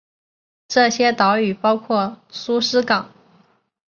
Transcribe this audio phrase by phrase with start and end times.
[0.67, 3.11] 这些岛屿包括苏斯港。